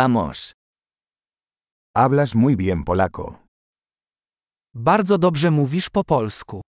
Vamos. 0.00 0.52
Hablas 1.94 2.34
muy 2.34 2.54
bien 2.54 2.84
polaco. 2.84 3.38
Bardzo 4.74 5.18
dobrze 5.18 5.50
mówisz 5.50 5.90
po 5.90 6.04
polsku. 6.04 6.60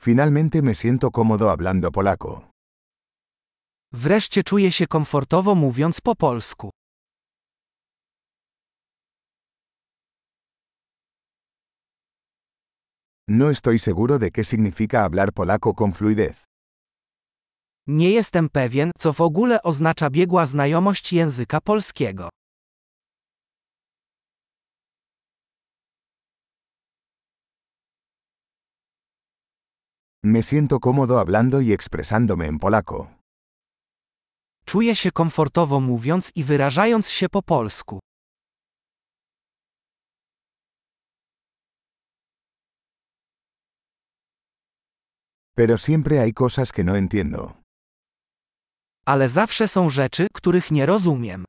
Finalmente 0.00 0.62
me 0.62 0.74
siento 0.74 1.10
cómodo 1.10 1.50
hablando 1.50 1.90
polaco. 1.92 2.50
Wreszcie 3.92 4.42
czuję 4.42 4.72
się 4.72 4.86
komfortowo 4.86 5.54
mówiąc 5.54 6.00
po 6.00 6.16
polsku. 6.16 6.70
No 13.28 13.50
estoy 13.50 13.78
seguro 13.78 14.18
de 14.18 14.30
qué 14.30 14.44
significa 14.44 15.04
hablar 15.04 15.32
polaco 15.32 15.74
con 15.74 15.92
fluidez. 15.92 16.46
Nie 17.88 18.10
jestem 18.10 18.48
pewien, 18.48 18.90
co 18.98 19.12
w 19.12 19.20
ogóle 19.20 19.62
oznacza 19.62 20.10
biegła 20.10 20.46
znajomość 20.46 21.12
języka 21.12 21.60
polskiego. 21.60 22.28
Me 30.24 30.42
siento 30.42 30.80
cómodo 30.80 31.18
hablando 31.18 31.60
y 31.60 31.72
expresándome 31.72 32.46
en 32.46 32.58
polaco. 32.58 33.08
Czuję 34.66 34.96
się 34.96 35.10
komfortowo 35.12 35.80
mówiąc 35.80 36.32
i 36.34 36.44
wyrażając 36.44 37.08
się 37.10 37.28
po 37.28 37.42
polsku. 37.42 37.98
Pero 45.54 45.78
siempre 45.78 46.18
hay 46.20 46.32
cosas 46.32 46.72
que 46.72 46.84
no 46.84 46.96
entiendo. 46.96 47.65
Ale 49.08 49.28
zawsze 49.28 49.68
są 49.68 49.90
rzeczy, 49.90 50.26
których 50.34 50.70
nie 50.70 50.86
rozumiem. 50.86 51.44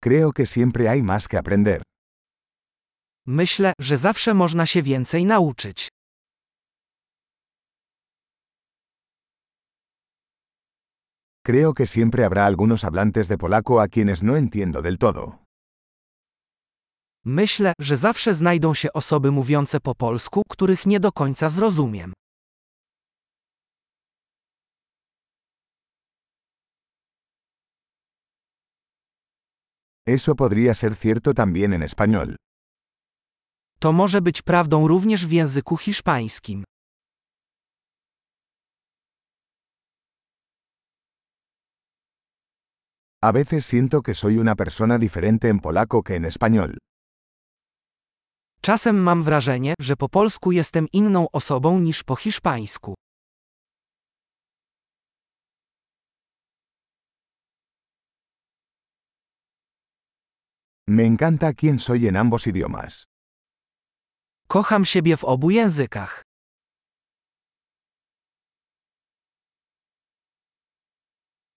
Creo 0.00 0.32
que 0.32 0.46
siempre 0.46 0.88
hay 0.88 1.02
más 1.02 1.28
que 1.28 1.38
aprender. 1.38 1.82
Myślę, 3.26 3.72
że 3.80 3.98
zawsze 3.98 4.34
można 4.34 4.66
się 4.66 4.82
więcej 4.82 5.24
nauczyć. 5.24 5.88
Creo 11.44 11.74
que 11.74 11.86
siempre 11.86 12.24
habrá 12.24 12.46
algunos 12.46 12.84
hablantes 12.84 13.28
de 13.28 13.38
polaco 13.38 13.80
a 13.80 13.88
quienes 13.88 14.22
no 14.22 14.36
entiendo 14.36 14.82
del 14.82 14.98
todo. 14.98 15.47
Myślę, 17.30 17.72
że 17.80 17.96
zawsze 17.96 18.34
znajdą 18.34 18.74
się 18.74 18.92
osoby 18.92 19.30
mówiące 19.30 19.80
po 19.80 19.94
polsku, 19.94 20.42
których 20.48 20.86
nie 20.86 21.00
do 21.00 21.12
końca 21.12 21.48
zrozumiem. 21.48 22.12
Eso 30.06 30.34
podría 30.34 30.74
ser 30.74 30.98
cierto 30.98 31.34
también 31.34 31.72
en 31.72 31.82
español. 31.82 32.36
To 33.78 33.92
może 33.92 34.20
być 34.22 34.42
prawdą 34.42 34.88
również 34.88 35.26
w 35.26 35.32
języku 35.32 35.76
hiszpańskim. 35.76 36.64
A 43.22 43.32
veces 43.32 43.66
siento 43.66 44.02
que 44.02 44.14
soy 44.14 44.38
una 44.38 44.54
persona 44.56 44.98
diferente 44.98 45.48
en 45.48 45.58
polaco 45.60 46.02
que 46.02 46.16
en 46.16 46.24
español. 46.24 46.78
Czasem 48.68 49.02
mam 49.02 49.22
wrażenie, 49.22 49.74
że 49.80 49.96
po 49.96 50.08
polsku 50.08 50.52
jestem 50.52 50.86
inną 50.92 51.30
osobą 51.32 51.80
niż 51.80 52.04
po 52.04 52.16
hiszpańsku. 52.16 52.94
Me 60.88 61.02
encanta 61.02 61.52
quién 61.52 61.78
soy 61.78 62.08
en 62.08 62.16
ambos 62.16 62.46
idiomas. 62.46 63.04
Kocham 64.48 64.84
siebie 64.84 65.16
w 65.16 65.24
obu 65.24 65.50
językach. 65.50 66.27